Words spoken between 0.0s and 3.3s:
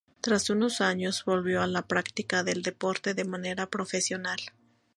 Tras unos años, volvió a la práctica del deporte de